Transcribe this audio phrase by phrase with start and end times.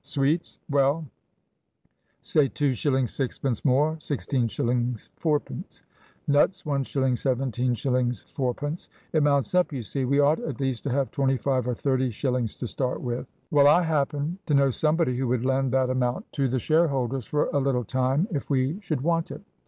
[0.03, 0.57] Sweets?
[0.67, 1.05] Well,
[2.23, 5.83] say 2 shillings 6 pence more 16 shillings 4 pence.
[6.27, 8.89] Nuts 1 shilling 17 shillings 4 pence.
[9.13, 10.03] It mounts up, you see.
[10.05, 13.27] We ought at least to have 25 or 30 shillings to start with.
[13.51, 17.45] Well, I happen to know somebody who would lend that amount to the shareholders for
[17.53, 19.43] a little time if we should want it.